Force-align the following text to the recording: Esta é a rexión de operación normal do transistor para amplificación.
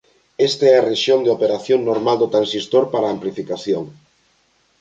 Esta 0.47 0.63
é 0.73 0.73
a 0.77 0.85
rexión 0.91 1.19
de 1.21 1.33
operación 1.37 1.79
normal 1.89 2.17
do 2.19 2.31
transistor 2.33 2.83
para 2.93 3.11
amplificación. 3.15 3.83